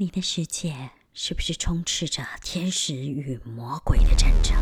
[0.00, 4.54] 你的世界是不是充斥着天使与魔鬼的战争？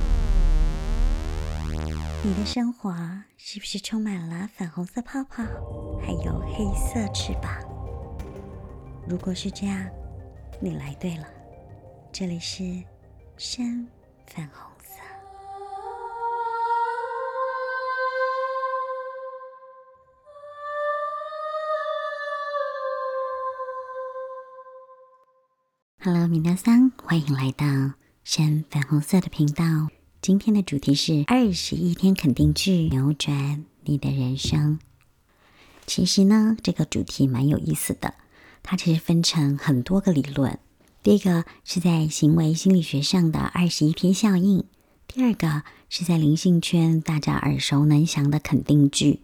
[2.25, 2.91] 你的生活
[3.37, 5.45] 是不是充满了粉红色泡泡，
[6.01, 7.53] 还有黑色翅膀？
[9.07, 9.87] 如果是这样，
[10.59, 11.29] 你来对了，
[12.11, 12.83] 这里是
[13.37, 13.87] 深
[14.27, 14.76] 粉红。
[26.09, 27.67] Hello，米娜桑，欢迎来到
[28.23, 29.65] 深粉红色的频道。
[30.23, 34.79] 今天的主题是二十一天肯定句，扭转你的人生。
[35.85, 38.15] 其实呢，这个主题蛮有意思的。
[38.63, 40.61] 它其实分成很多个理论。
[41.03, 44.65] 第一个是在行为心理学上的二十一天效应，
[45.09, 49.23] 第二个是在灵性圈大家耳熟能详的肯定句。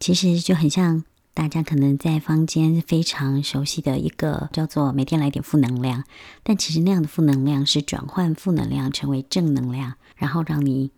[0.00, 1.04] 其实就很像。
[1.34, 6.04] 大家可能在坊间非常熟悉的一个叫做“每天来点负能量”，
[6.44, 10.90] 但其实那样的负能量是转换负能量成为正能量，然后让你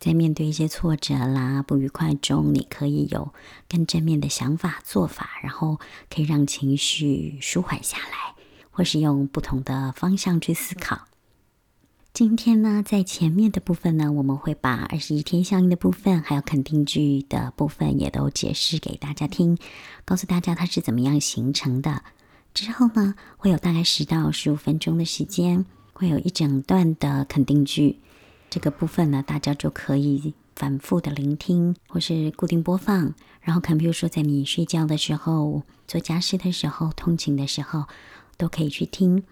[0.00, 3.32] 在面对一些挫折啦、不愉快中，你可以有
[3.68, 5.78] 更正面的想法、做法，然后
[6.12, 8.34] 可以让情绪舒缓下来，
[8.72, 11.06] 或是用不同的方向去思考。
[12.16, 19.58] 今天呢，在前面的部分呢，我们会把二十一天效应的部分，还有肯定句的部分，也都解释给大家听，
[20.06, 22.02] 告诉大家它是怎么样形成的。
[22.54, 28.00] 之后呢，会有大概十到十五分钟的时间，会有一整段的肯定句。
[28.48, 33.12] 这个部分呢，大家就可以反复的聆听，或是固定播放。
[33.42, 37.84] 然后，可能比如说在你睡觉的时候、做家事的时候、通勤的时候，
[38.38, 39.22] 都可以去听。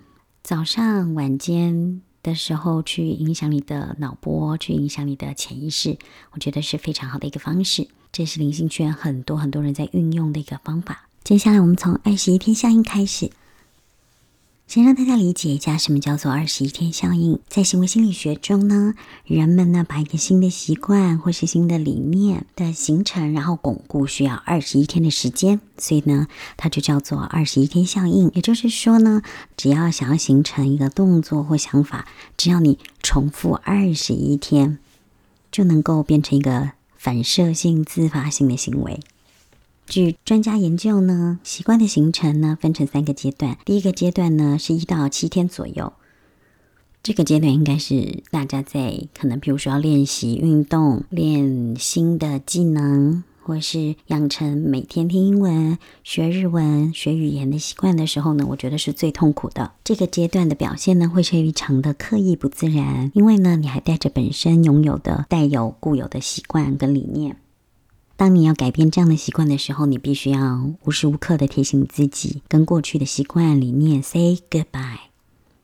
[0.43, 2.03] 早上、晚间。
[2.25, 5.97] 的时候去影响你的脑波，去影响你的潜意识，
[6.33, 7.87] 我觉得是非常好的一个方式。
[8.11, 11.09] 这是灵性圈很多很多人在运用的一个方法。
[11.23, 13.31] 接下来我们从二十一天效应开始。
[14.67, 17.39] 先让大家理解一下什么叫做二十一天效应。
[17.49, 28.33] 在行为心理学中呢，人们呢把一个新的习惯或是新的理念的形成，然后巩固，需要二十一天的时间，所以呢，它就叫做二十一天效应。
[28.35, 29.23] 也就是说呢，
[29.57, 34.79] 只要想要形成一个动作或想法，只要你重复二十一天，
[35.53, 38.99] 就能够变成一个反射性、自发性的行为。
[39.87, 43.59] 据专家研究呢，习惯的形成呢分成三个阶段。
[43.65, 45.93] 第一个阶段呢是一到七天左右，
[47.03, 59.73] 这个阶段应该是大家在可能比如说要练习运动、练新的技能，或是养成每天听英文、学日文、学语言的习惯的时候呢，我觉得是最痛苦的。
[59.85, 67.37] 这个阶段的表现呢会是非常的刻意不自然，因为呢你还带着本身拥有的带有固有的习惯跟理念。
[68.17, 74.99] 当你要改变这样的习惯的时候，你必须要无时无刻的提醒自己，跟过去的习惯理念 say goodbye。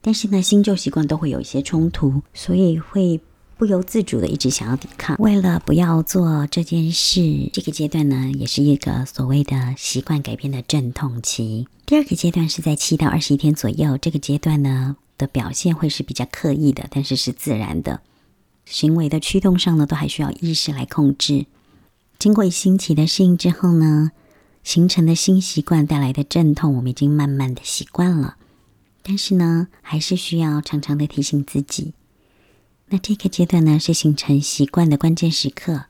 [0.00, 3.20] 但是呢，新旧习惯都会有一些冲突，所以会
[3.56, 5.14] 不由自主的一直想要抵抗。
[5.20, 11.68] 为了不要做这件事，这个阶段呢，也是一个所谓的习惯改变的阵痛期。
[11.86, 18.00] 第二个阶段是在七到二十一天左右，这个阶段呢的表现会是比较刻意的，但是是自然的，
[18.64, 21.46] 行为的驱动上呢，都还需要意识来控制。
[22.20, 24.12] 经过一星期的适应之后呢，
[24.62, 28.36] 形成的新习惯带来的阵痛，我们已经慢慢的习惯了。
[29.03, 31.94] 但是呢，还是需要常常的提醒自己。
[32.91, 35.86] 那这个阶段呢，是形成习惯的关键时刻。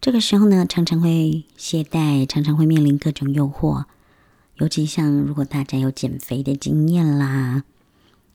[0.00, 3.84] 这个时候呢，常常会懈怠，常常会面临各种诱惑。
[4.56, 7.62] 尤其像如果大家有减肥的经验啦，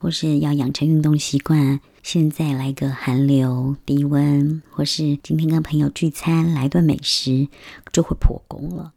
[0.04, 1.80] 或是要养成运动习惯。
[2.02, 7.48] 现在来个寒流、低温，或是今天跟朋友聚餐来顿美食，
[7.90, 8.92] 就会破功了。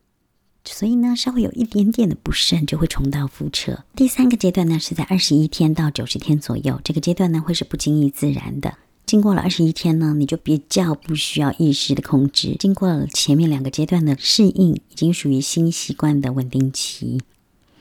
[0.66, 3.86] 所以呢，稍微有一点点的不慎，就会重蹈覆辙。
[3.96, 8.74] 第三个阶段呢，是在二十一天到九十天左右，这个阶段呢会是不经意自然的。
[9.06, 12.58] 经过了二十一天呢，你就比较不需要意识的控制。
[12.60, 17.22] 经过了前面两个阶段的适应，已经属于新习惯的稳定期。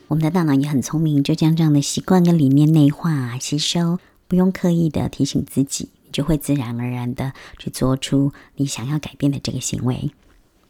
[0.09, 3.99] 我们的大脑也很聪明，就将这样的习惯跟理念内化吸收。
[4.29, 10.11] 不用刻意的提醒自己，你就会自然而然的去做出你想要改变的这个行为。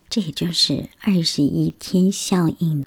[0.09, 2.85] 这也就是二十一天效应。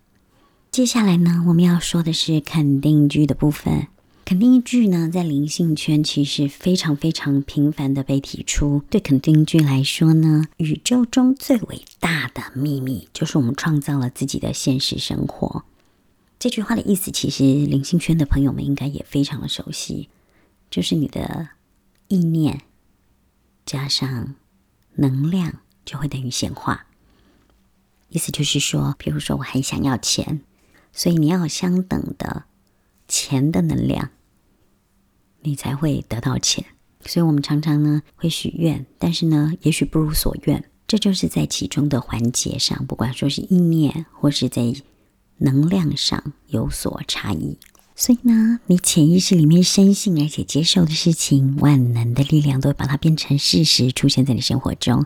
[0.72, 3.88] 接下来呢，我们要说的是肯定句的部分。
[4.26, 8.84] 肯定句呢，在灵性圈其实非常非常频繁的被提出。
[8.90, 15.64] 对肯定句来说呢，宇宙中最伟大的秘密就是我们创造了自己的现实生活。
[16.40, 20.10] 这句话的意思，其实灵性圈的朋友们应该也非常的熟悉。
[20.72, 21.50] 就是你的
[22.08, 22.62] 意念
[23.66, 24.36] 加上
[24.96, 26.88] 能量，就会等于显化。
[28.08, 30.42] 意思就是说，比如说我很想要钱，
[30.94, 32.46] 所以你要有相等的
[33.08, 34.10] 钱的能量，
[35.42, 36.66] 你才会得到钱。
[37.06, 40.70] 所以，我们常常呢会许愿，但是呢，也许不如所愿。
[40.88, 44.74] 这就是在其中的环节上，不管说是意念或是在
[45.40, 47.58] 能量上有所差异。
[47.96, 55.06] 所以呢，你潜意识里面深信而且接受的事情，万能的力量都会把它变成事实，出现在你生活中。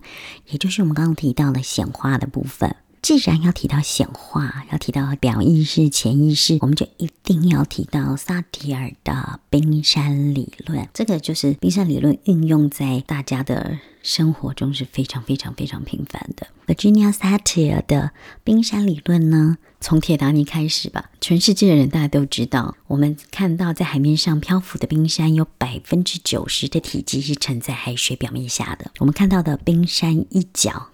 [0.50, 2.76] 也就是我们刚刚提到的显化的部分。
[3.04, 10.88] 既然要提到显化，要提到表意识、潜意识，我们就一定要提到萨提尔的冰山理论。
[10.94, 16.48] 这个就是冰山理论运用在大家的生活中是非常非常非常频繁的。
[16.66, 18.12] Virginia Satir 的
[18.42, 28.90] 冰山理论呢，从铁达尼开始吧，全世界的人大家都知道，我们看到在海面上漂浮的冰山，有百分之九十的体积是沉在海水表面下的。
[29.00, 30.88] 我们看到的冰山一角。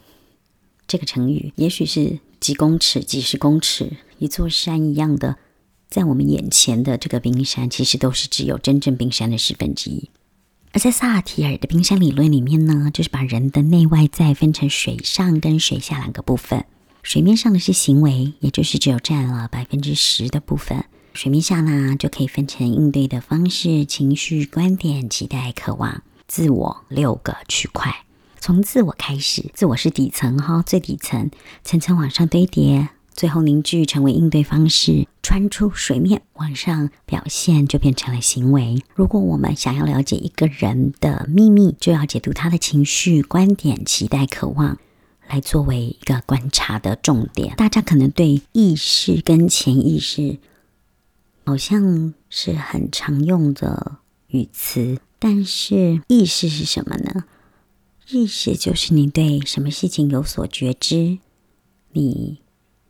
[0.89, 5.37] 这个成语也许是几公尺、几十公尺，一座山一样的，
[5.87, 10.09] 在我们眼前的这个冰山，其实都是只有真正冰山的十分之一。
[10.71, 16.65] 而在萨提尔的冰山理论里面呢，就是把人的内外在分成水上跟水下两个部分。
[17.03, 20.79] 水面上的是行为，也就是只有占了百分之十的部分；
[21.13, 28.05] 水面下呢，就可以分成应对的方式、情绪、观点、期待、渴望、自我六个区块。
[28.39, 31.29] 从自我开始，自我是底层哈，最底层，
[31.63, 38.81] 层层往上堆叠，最后凝聚成为应对方式，穿出水面往上表现，就变成了行为。
[38.95, 44.77] 如果我们想要了解一个人的秘密，就要解读他的情绪、观点、期待、渴望，
[45.27, 47.55] 来作为一个观察的重点。
[47.57, 50.39] 大家可能对意识跟潜意识
[51.45, 53.97] 好像是很常用的
[54.27, 57.25] 语词，但是意识是什么呢？
[58.11, 61.19] 意识就是你对什么事情有所觉知，
[61.91, 62.39] 你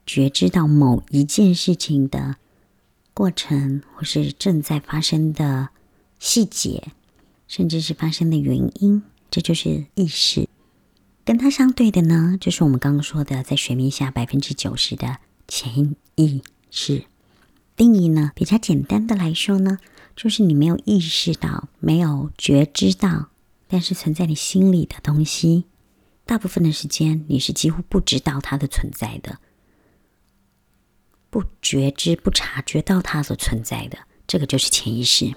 [0.06, 2.38] 觉知到某一件事情的
[3.13, 5.69] 过程，或是正在发生的
[6.19, 6.94] 细节，
[7.50, 10.48] 甚至是发生的原因，这就是意识。
[11.25, 15.18] 跟它相对的呢，就是我们刚刚说的，在水面下百分之九十的
[15.50, 16.42] 潜意
[16.72, 17.04] 识。
[17.75, 19.80] 定义呢，比较简单的来说呢，
[20.15, 23.27] 就是你没有意识到，没有觉知到。
[23.71, 25.66] 但是存在你心里的东西，
[26.25, 29.38] 大部分的时间你是几乎不知道它的存在的，
[31.30, 35.36] 不觉知、不察觉到它所存在的，这个就是潜意识。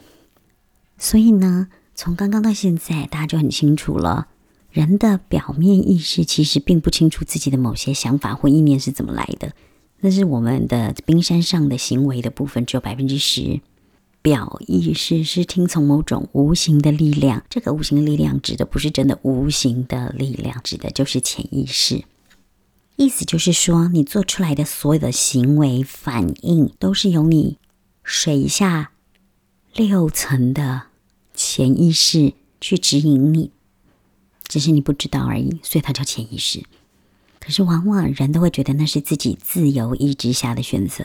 [0.96, 4.28] 所以呢，从刚刚到现在，大家就很清楚了，
[4.70, 9.54] 人的表面意识其实并不清楚自己的某些想法或意念是怎么来的，
[10.00, 13.60] 那是我们的冰山上的行为的部分，只有百分之十。
[14.22, 22.04] 表意识是听从某种无形的力量，这个无形的力量指的不是真的无形的力量，指的就是潜意识。
[22.96, 27.58] 意思就是说，你做出来的所有的行为反应，都是由你
[28.04, 28.92] 水下
[29.74, 30.82] 六层的
[31.34, 33.50] 潜意识去指引你，
[34.46, 36.62] 只是你不知道而已，所以它叫潜意识。
[37.40, 41.04] 可是往往人都会觉得那是自己自由意志下的选择。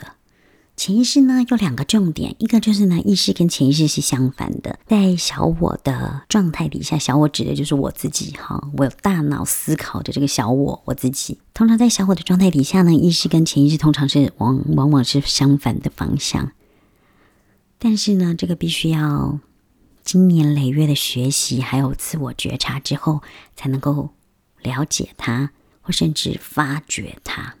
[0.78, 4.78] 潜意识呢有两个重点，一个就是呢，意识跟潜意识是相反的。
[4.86, 11.40] 在小我的状态底下，小我指的就是我自己哈，我有大脑思考的这个小我，我自己。
[11.52, 16.52] 通常在小我的状态底下呢，意识跟潜意识通常是往往往是相反的方向。
[17.80, 19.40] 但是呢，这个必须要
[20.04, 23.20] 经年累月的学习，还有自我觉察之后，
[23.56, 24.10] 才能够
[24.62, 25.50] 了解它，
[25.82, 27.56] 或甚至发掘它。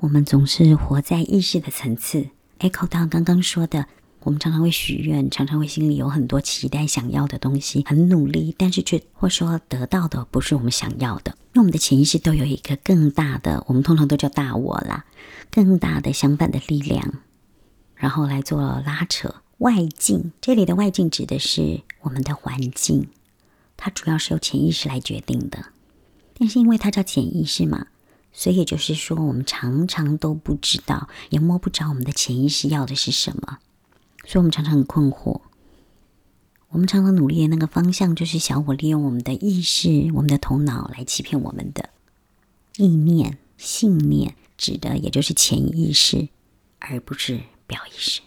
[0.00, 2.28] 我们总是活在意识的层次
[2.58, 3.84] ，echo 到刚刚说的，
[4.20, 11.36] 我们常常会许愿，常常会心里有很多期待、想要的东西，很努力，但是却或说得到的不是我们想要的。
[11.52, 15.04] 因为我们的潜意识都有一个更大的，我们通常都叫大我啦，
[15.50, 17.16] 更大的相反的力量，
[17.94, 19.34] 然后来做拉扯。
[19.58, 23.08] 外境，这里的外境指的是我们的环境，
[23.76, 25.66] 它主要是由潜意识来决定的，
[26.38, 27.88] 但是因为它叫潜意识嘛。
[28.32, 33.58] 所以也就是说，我们常常都不知道，也摸不着我们的潜意识要的是什么，
[34.24, 35.40] 所以我们常常很困惑。
[36.68, 41.90] 我们常常努力的那个方向，就是小我利用我们的意识、我们的头脑来欺骗我们的
[42.76, 46.28] 意念、信念，指的也就是潜意识，
[46.78, 48.20] 而不是表意识。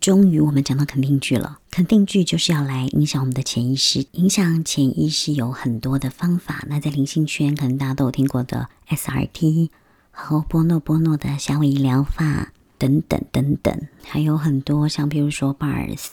[0.00, 1.58] 终于，我们讲到肯定句了。
[1.70, 4.06] 肯定句就是要来影响我们的潜意识。
[4.12, 6.64] 影响潜意识有很多的方法。
[6.68, 9.70] 那在灵性圈，可能大家都有听过的 SRT
[10.10, 16.06] 和波诺波诺的夏威夷疗法等等等等，还有很多像比如说 Bars、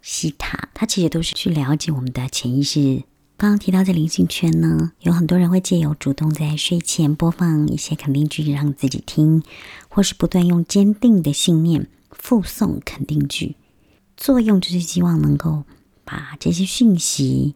[0.00, 3.04] 西塔，它其实都是去了解我们的潜意识。
[3.36, 9.42] 刚刚提到在灵性圈呢，有很多人会借由主动在睡前播放一些肯定句让自己听，
[9.88, 11.88] 或是不断用坚定的信念。
[12.14, 13.56] 附送肯定句，
[14.16, 15.64] 作用就是希望能够
[16.04, 17.54] 把这些讯息，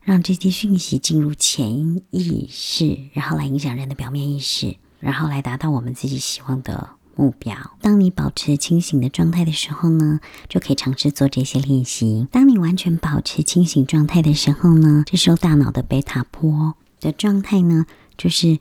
[0.00, 7.56] 让这些讯息进入潜意识，然后来影响人的表面意识，然后来达到我们自己希望的目标。
[7.80, 12.28] 当你保持清醒的状态的时候呢，就可以尝试做这些练习。
[12.30, 18.58] 当你完全保持清醒状态的时候呢，这时候大脑的贝塔波的状态呢，就是。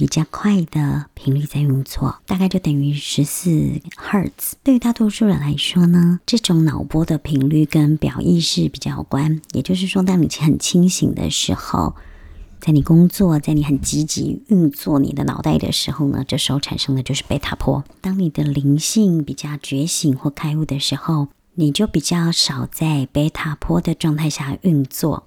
[0.00, 4.56] 比较快的频率在运作，大概就等于十四赫兹。
[4.64, 9.42] 对于大多数人来说呢，这种脑波的频率跟表意识比较有关。
[9.52, 11.94] 也就是说，当你很清醒的时候，
[12.62, 17.84] 在你工作，在你很积极运作你的脑袋的时候呢，这时候产生的就是贝塔波。
[18.00, 25.26] 当你的灵性比较觉醒或开悟的时候，你就比较少在贝塔波的状态下运作。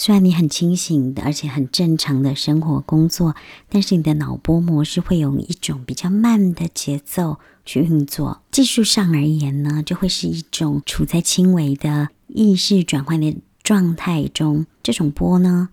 [0.00, 3.36] 虽然你很清醒的，而且很正常的生活工作，
[3.68, 8.40] 但是你的脑波模式会用一种比较慢的节奏去运作。
[8.50, 14.64] 技术上而言呢，就会是一种处在轻微的意识转换的状态中。
[14.82, 15.68] 这种波呢，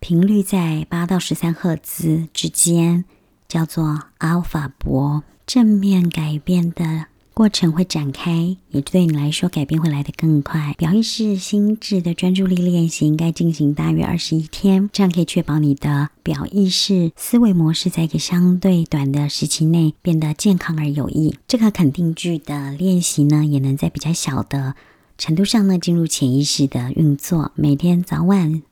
[0.00, 3.06] 频率在八到十三赫兹之间，
[3.48, 7.06] 叫做阿尔法波，正面改变的。
[7.32, 10.74] 过程会展开，也对你来说改变会来得更快。
[10.76, 21.36] 表意识心智的专注力练习应该进行大约二十一天，这样可以确保你的表意识思维模式在一个相对短的时期内变得健康而有益。
[21.48, 24.74] 这个肯定句的练习呢，也能在比较小的
[25.16, 27.52] 程度上呢进入潜意识的运作。
[27.54, 28.62] 每天早晚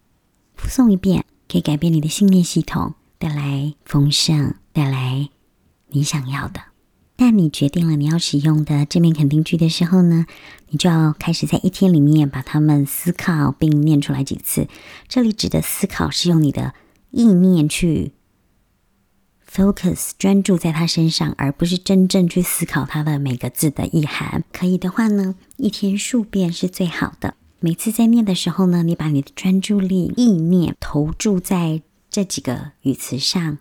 [0.57, 5.31] 复诵一遍，可以改变你的信念系统，带来丰盛，带来
[5.89, 6.68] 你想要的。
[7.21, 10.25] 但你决定了你要使用的正面肯定句的时候呢，
[10.69, 14.69] 你就要开始在一天里面把它们思考并念出来几次。
[15.09, 16.75] 这里指的思考是用你的
[17.11, 18.13] 意念去
[19.51, 24.45] focus 专注在它身上，而不是真正去思考它的每个字的意涵。
[24.53, 27.35] 可以的话呢，一天数遍是最好的。
[27.59, 33.59] 每次在念的时候呢，你把你的专注力、意念投注在这几个语词上，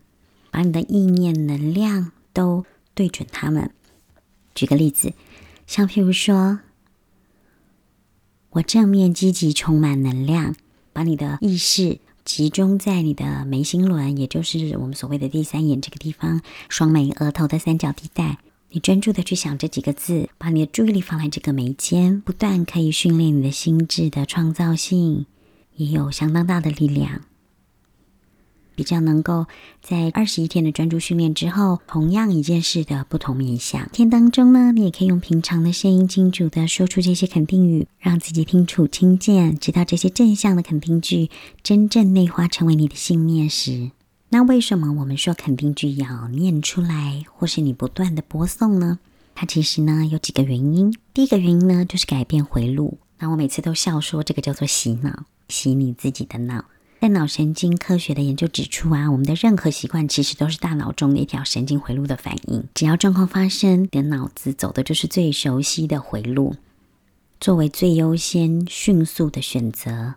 [0.51, 2.63] 把你的意念能量都。
[2.97, 3.69] 对准他们。
[4.55, 5.13] 举个例子，
[5.67, 6.61] 像譬如说，
[8.49, 10.55] 我正面积极、充满能量，
[10.91, 18.39] 把你的意识集中在你的眉心轮，也就是我们所谓的第三眼这个地方，双眉、额头的三角地带。
[18.71, 25.27] 你专注的去想这几个字，把你的注意力放在这个眉间，不断可以训练你的心智的创造性，
[25.75, 27.21] 也有相当大的力量。
[28.77, 29.47] 比较能够
[29.81, 33.89] 在二十一天的专注训练之后，同样一件事的不同面向。
[33.91, 41.31] 天当中呢，你也可以用平常的声音，清楚的说出这些肯定语，让自己听楚听见，直到这些正向的肯定句
[41.63, 43.89] 真正内化成为你的信念时。
[44.29, 48.99] 那为什么我们说肯定句要念出来，或是你不断的播送呢？
[49.33, 50.93] 它其实呢有几个原因。
[51.15, 52.99] 第一个原因呢就是改变回路。
[53.17, 56.65] 那我每次都笑说，这个叫做洗脑，洗你自己的脑。
[56.99, 62.67] 在脑神经科学的研究指出啊，我们的任何习惯其实都是大脑中的一条神经回路的反应。
[62.73, 66.55] 只要状况发生，你的脑子走的就是最熟悉的回路，
[67.39, 70.15] 作为最优先、迅速的选择。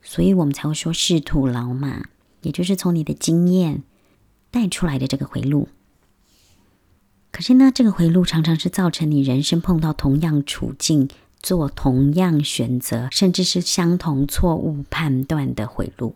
[0.00, 2.04] 所以我们才会说仕途老马，
[2.42, 3.82] 也就是从你的经验
[4.52, 5.68] 带出来的这个回路。
[7.32, 11.08] 可是呢，这个回路常常是造成你人生碰到同样处境。
[11.42, 16.14] 做同样选择，甚至是相同错误判断的回路，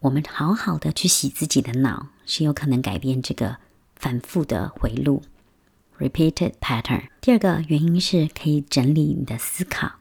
[0.00, 3.58] 我们好好的去洗自己的脑，是有可能改变这个
[3.94, 5.22] 反复的回路
[5.98, 7.04] （repeated pattern）。
[7.20, 9.92] 第二个原因是可以整理你的思考。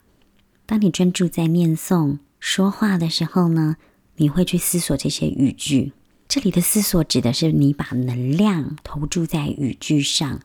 [0.66, 3.78] 当你专注在念诵、说话的时候呢，
[4.16, 5.94] 你会去思索这些语句。
[6.28, 10.42] 这里的思索指的是你把能量投注在语句上。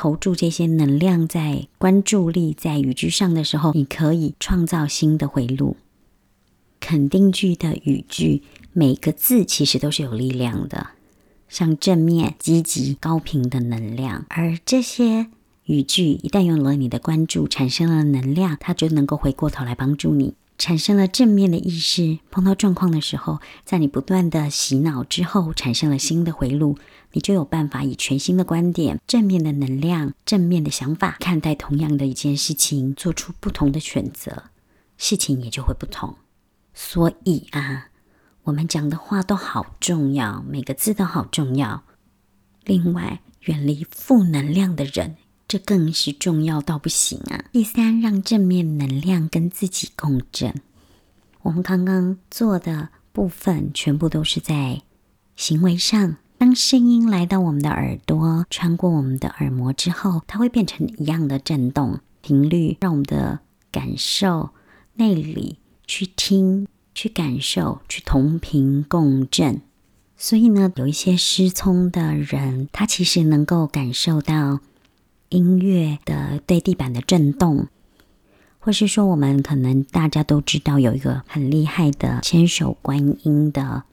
[0.00, 5.76] 投注这些能量在关注力在语句上的时候，你可以创造新的回路。
[6.80, 8.42] 肯定句的语句，
[8.72, 10.92] 每个字其实都是有力量的，
[11.50, 14.24] 像正面、积极、高频的能量。
[14.30, 15.26] 而这些
[15.64, 20.32] 语句一旦有了你的关注，产生了能量，它就能够回过头来帮助你。
[20.60, 26.76] 产生了正面的意识，碰到状况的时候，在你不断的洗脑之后，产生了新的回路，
[27.12, 34.50] 你就有办法以全新的观点、正面的能量、正面的想法看待同样的一件事情，做出不同的选择，
[34.98, 36.16] 事情也就会不同。
[36.74, 37.88] 所以啊，
[38.42, 41.84] 我们讲的话都好重要，每个字都好重要。
[42.64, 45.16] 另外，远离负能量的人。
[45.50, 47.46] 这更是重要到不行啊！
[47.50, 50.54] 第三，让正面能量跟自己共振。
[51.42, 54.82] 我们刚刚做的部分全部都是在
[55.34, 63.40] 行为上，当声音来到我们的耳朵，穿过我们的耳膜之后，它会变成一样的震动频率，让我们的
[63.72, 64.50] 感受
[64.94, 69.60] 内里去听、去感受、去同频共振。
[70.16, 74.60] 所以呢，有一些失聪的人，他其实能够感受到
[75.30, 77.68] 音乐的对地板的震动，
[78.58, 83.84] 或是说，我们可能大家都知道有一个很厉害的千手观音的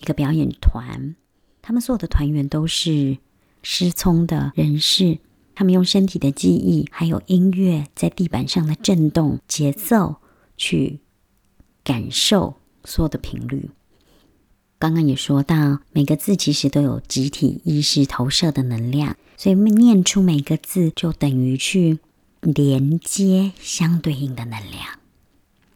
[0.00, 1.14] 一个表演团。
[1.60, 3.18] 他们所有的团员都是
[3.62, 5.18] 失聪的人士，
[5.54, 10.16] 他们用身体的记忆，还有音乐在地板上的震动节奏，
[10.56, 11.00] 去
[11.84, 13.70] 感受所有的频率。
[14.78, 21.98] 刚刚也说到，每个字其实都有集体意识投射的能量，所以念出每个字就等于去
[22.42, 25.00] 连接相对应的能量。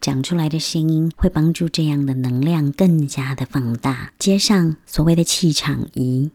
[0.00, 4.12] 讲出来的声音会帮助这样的能量更加的放大。
[4.20, 6.30] 接上所谓的气场仪，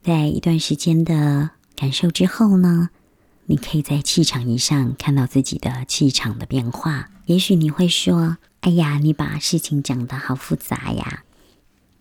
[0.00, 2.90] 在一段时间的感受之后呢，
[3.46, 7.10] 你可以在气场仪上看到自己的气场的变化。
[7.26, 11.24] 也许你会说：“哎呀，你把事情讲得好复杂呀！”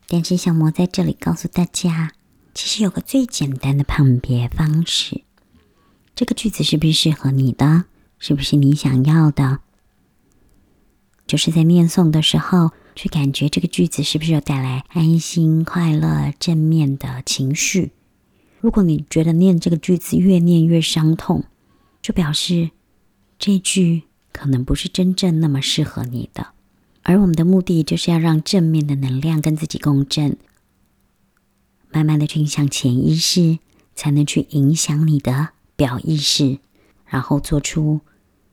[0.07, 2.11] 但是小魔在这里告诉大家，
[2.57, 5.21] 其实有个最简单的判别方式：
[6.15, 7.85] 这个句子是不是适合你的？
[8.17, 9.59] 是不是你想要的？
[11.27, 17.91] 就是在念诵的时候，去感觉这个句子是不是有带来安心、快乐、正面的情绪。
[18.59, 21.43] 如果你觉得念这个句子越念越伤痛，
[22.01, 22.71] 就表示
[23.37, 26.47] 这句可能不是真正那么适合你的。
[27.03, 30.37] 而我们的目的就是要让正面的能量跟自己共振，
[31.97, 33.57] 慢慢的去影响潜意识，
[33.95, 36.59] 才能去影响你的表意识，
[37.07, 38.01] 然后做出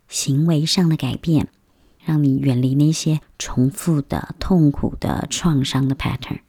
[0.08, 1.48] 行为上的改变。
[2.06, 6.40] 让你远离那些重复的、痛苦的、创伤的 pattern。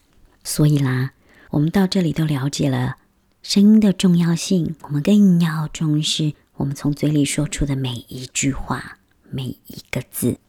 [0.43, 1.11] 所以啦，
[1.51, 2.97] 我们到这里都了解了
[3.41, 4.75] 声音的重要性。
[4.83, 8.99] 我们更要重视我们从嘴里说出的每一句话、
[9.29, 10.39] 每一个字。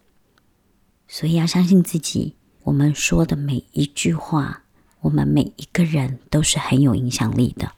[1.09, 4.65] 所以要相信自己，我们说的每一句话，
[5.01, 7.73] 我们每一个人都是很有影响力的。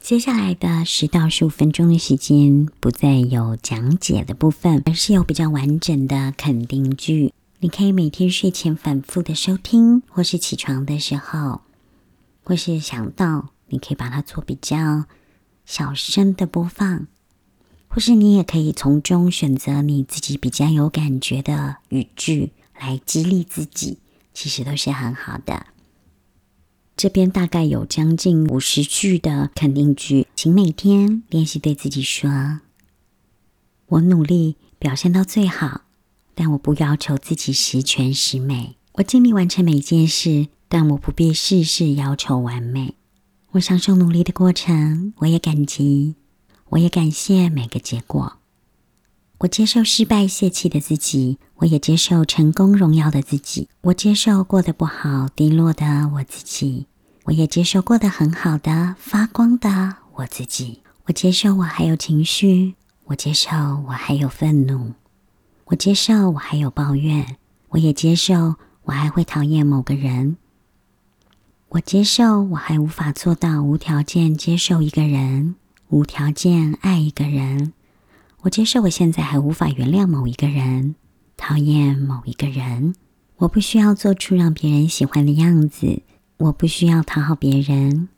[0.00, 7.32] 接下来的十到十五分钟的时间，不再有讲解的部分，而是有比较完整的肯定句。
[7.60, 11.62] 你可以每天睡前反复的收听，或是起床的时候，
[12.42, 15.06] 或是想到，你可以把它做比较
[15.64, 17.06] 小声的播放，
[17.88, 23.96] 或是你也可以从中选择你自己比较有感觉的语句来激励自己，
[24.34, 25.68] 其实都是很好的。
[26.96, 32.60] 这边大概有将近五十句的肯定句，请每天练习对自己说
[33.86, 35.82] ：“我努力表现到最好，
[36.34, 38.76] 但我不要求自己十全十美。
[38.92, 42.94] 我尽力完成每件事，但我不必事事要求完美。
[43.52, 46.14] 我享受努力的过程，我也感激，
[46.70, 48.38] 我也感谢每个结果。
[49.38, 53.68] 我接受失败泄气的自己，我也接受成功荣耀的自己。
[53.82, 56.86] 我接受过得不好、低落的我自己，
[57.24, 60.80] 我也接受过得很好的、发光的我自己。
[61.06, 63.50] 我接受我还有情绪，我接受
[63.86, 64.92] 我还有愤怒，
[65.66, 67.36] 我接受我还有抱怨，
[67.70, 70.38] 我也接受我还会讨厌某个人。
[71.70, 75.56] 我接受我还无法做到无条件接受一个人，
[75.88, 77.73] 无条件爱一个人。
[78.44, 80.96] 我接受我现在还无法原谅某一个人，
[81.34, 82.94] 讨厌某一个人。
[83.36, 86.02] 我不需要做出让别人喜欢的样子，
[86.36, 88.10] 我不需要讨好别人，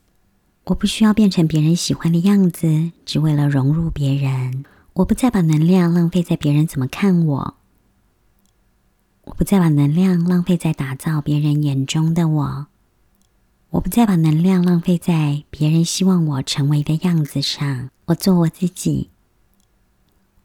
[0.64, 4.64] 我不需要变成别人喜欢的样子，只为了融入别人。
[4.94, 7.54] 我不再把能量浪费在别人怎么看我，
[9.26, 12.66] 我不再把能量浪费在打造别人眼中的我，
[13.70, 17.90] 我不再把能量浪费在别人希望我成为的样子上。
[18.06, 19.10] 我做我自己。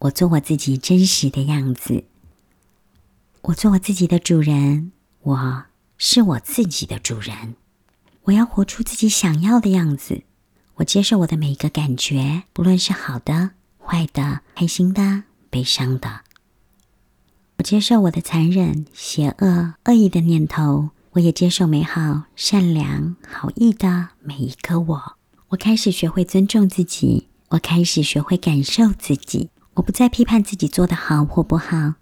[0.01, 2.05] 我做我自己真实的样子，
[3.43, 5.65] 我做我自己的主人，我
[5.99, 7.55] 是我自己的主人。
[8.23, 10.23] 我要活出自己想要的样子。
[10.77, 16.21] 我接受我的每一个感觉，不论是好的、坏的、开心的、悲伤的。
[17.57, 25.17] 我接受我的残忍、邪恶、恶意的念头，我也接受美好、善良、好意的每一个我。
[25.49, 29.51] 我开始学会尊重自己，我开始学会感受自己。
[29.75, 31.93] 我不再批判自己做的好或不好，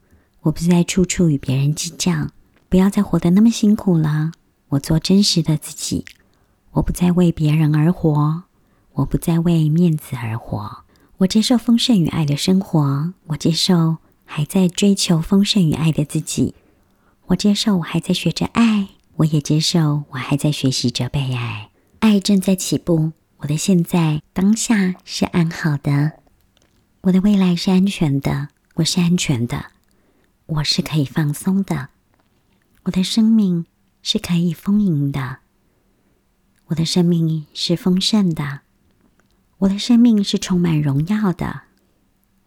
[0.41, 2.29] 我不再处处与别人计较，
[2.67, 4.31] 不要再活得那么辛苦了。
[4.69, 6.05] 我做真实的自己，
[6.71, 8.43] 我不再为别人而活，
[8.93, 10.83] 我不再为面子而活。
[11.17, 16.55] 我接受丰盛与爱的生活，我接受还在追求丰盛与爱的自己，
[17.27, 23.11] 我接受我还在学着爱，我也接受我还在学习着被爱，爱正在起步。
[23.39, 26.18] 我的现在当下是安好的，
[27.03, 29.71] 我的未来是安全的，我是安全的，
[30.47, 31.87] 我是可以放松的，
[32.83, 33.65] 我的生命
[34.01, 35.37] 是可以丰盈的，
[36.65, 38.61] 我的生命是丰盛的，
[39.59, 41.61] 我的生命是充满荣耀的，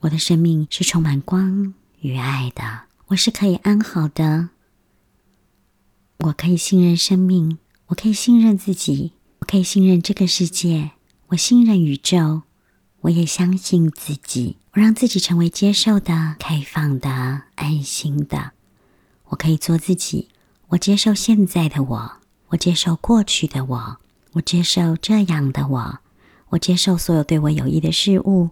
[0.00, 4.50] 我的生命是充满光与爱的，我是可以安好的，
[6.18, 9.12] 我可以信任生命，我可以信任自己。
[9.38, 10.92] 我可以信任这个世界，
[11.28, 12.42] 我信任宇宙，
[13.02, 14.56] 我也相信自己。
[14.74, 18.52] 我让自己成为接受的、开放的、安心的。
[19.26, 20.28] 我可以做自己。
[20.68, 22.12] 我接受现在的我，
[22.48, 23.96] 我接受过去的我，
[24.32, 25.98] 我接受这样的我，
[26.48, 28.50] 我接受所有对我有益的事物。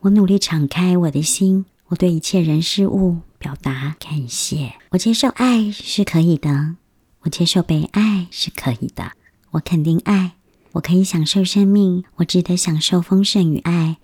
[0.00, 4.74] 我努力敞开我的心，我对一切人事物表达感谢。
[4.90, 6.76] 我接受爱是可以的，
[7.20, 9.12] 我接受被爱是可以的。
[9.52, 10.32] 我肯定爱，
[10.72, 13.98] 我可以享受生命，我值得享受丰盛与爱，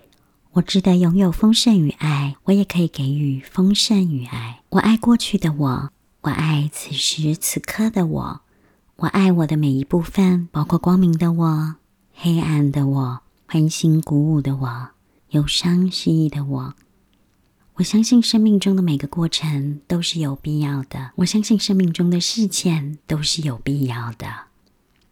[0.52, 4.60] 我值得拥有丰盛与爱，我也可以给予丰盛与爱。
[4.70, 8.40] 我爱过去的我，我爱此时此刻的我，
[8.96, 11.76] 我爱我的每一部分，包括光明的我、
[12.14, 14.88] 黑暗的我、欢欣鼓舞的我、
[15.30, 16.74] 忧伤失意的我。
[17.76, 24.47] 我相信生命中的每个过程都是有必要的，我相信生命中的事件都是有必要的。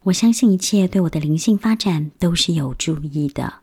[0.07, 3.55] 我相信一切对我的灵性发展都是有助益的。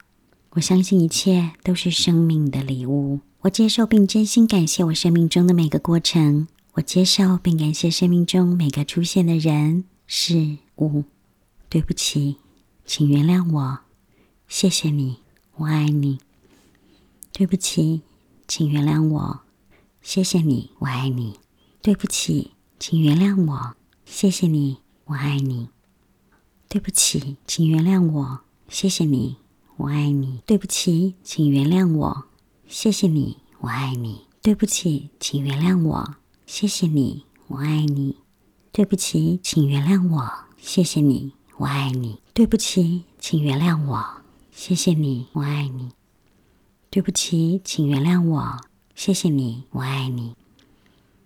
[0.51, 3.21] 我相信一切都是生命的礼物。
[3.41, 6.47] 我接受并真心感谢我生命中的每个过程。
[6.75, 11.05] 我接受并感谢生命中每个出现的人事物。
[11.71, 12.37] 对不起，
[12.85, 13.79] 请原谅我。
[14.47, 15.21] 谢谢你，
[15.57, 16.19] 我爱你。
[17.33, 18.03] 对不起，
[18.47, 19.41] 请原谅我。
[20.03, 21.39] 谢谢你，我爱你。
[21.81, 23.75] 对不起，请原谅我。
[24.05, 24.77] 谢谢你，
[25.07, 25.71] 我爱你。
[26.75, 28.41] 对不起，请原谅我。
[28.69, 29.37] 谢谢你，
[29.77, 30.41] 我爱你。
[30.45, 32.25] 对不起，请原谅我。
[32.67, 34.23] 谢谢你，我爱你。
[34.43, 36.17] 对不起，请原谅我。
[36.49, 38.17] 谢谢你，我爱你。
[38.73, 40.29] 对不起，请原谅我。
[40.59, 42.19] 谢谢你，我爱你。
[42.35, 44.21] 对不起，请原谅我。
[44.53, 45.93] 谢谢你，我爱你。
[46.91, 48.61] 对不起，请原谅我。
[48.97, 50.35] 谢谢你，我爱你。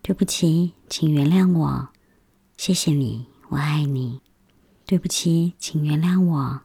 [0.02, 1.88] 对不起，请原谅我。
[2.58, 4.20] 谢谢你，我爱你。
[4.88, 6.60] 对不起，请原谅我。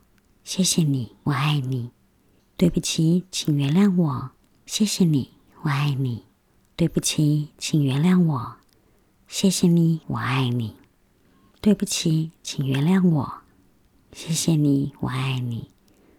[0.45, 1.91] 谢谢你，我爱你。
[2.55, 4.31] 对不起，请原谅我。
[4.65, 5.31] 谢谢你，
[5.63, 6.23] 我爱你。
[6.77, 8.55] 对不起，请原谅我。
[9.27, 10.77] 谢谢你，我爱你。
[11.59, 13.41] 对不起，请原谅我。
[14.13, 15.69] 谢谢你，我爱你。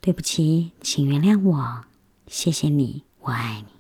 [0.03, 1.85] 对不起，请原谅我。
[2.27, 3.73] 谢谢你，我爱你。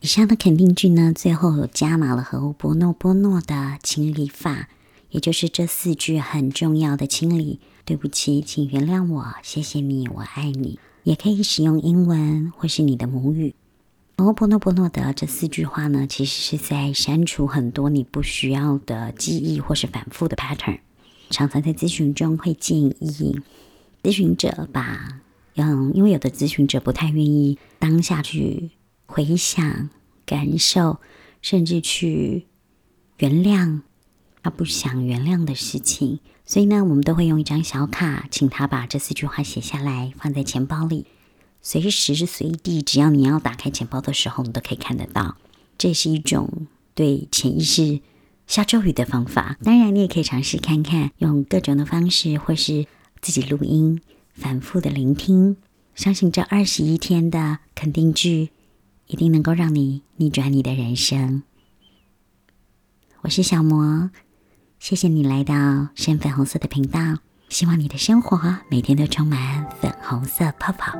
[0.00, 4.68] 以上的肯定句呢，最后有加码了和波诺波诺的情理法。
[5.12, 7.60] 也就是这四句很重要的清理。
[7.84, 9.34] 对不起，请原谅我。
[9.42, 10.78] 谢谢你，我爱你。
[11.02, 13.56] 也可以使用英文或是你的母语。
[14.16, 20.78] 然后波诺波诺的这四句话呢，其实是在删除很多你不需要的记忆或是反复的 pattern。
[21.28, 23.42] 常常在咨询中会建议
[24.02, 25.20] 咨询者把，
[25.56, 28.70] 嗯，因为有的咨询者不太愿意当下去
[29.06, 29.90] 回想、
[30.24, 31.00] 感受，
[31.40, 32.46] 甚至去
[33.18, 33.80] 原谅。
[34.42, 41.06] 他不想原谅的事情，所以呢，我们都会用一张小卡，请他把这四句话写下来，放在钱包里，
[41.60, 45.36] 随时随地，只要你要打开钱包的时候，你都可以看得到。
[45.78, 48.00] 这是一种对潜意识
[48.46, 49.56] 下咒语的方法。
[49.62, 52.86] 当然，你也可以尝试看看，用各种的方式，或是
[53.20, 54.00] 自己录音，
[54.34, 55.56] 反复的聆听。
[55.94, 58.50] 相信这二十一天的肯定句，
[59.06, 61.42] 一定能够让你逆转你的人生。
[63.22, 64.10] 我是小魔。
[64.82, 65.54] 谢谢你来到
[65.94, 66.98] 深粉红色的频道，
[67.48, 70.98] 希望你的生活每天都充满粉红色泡泡。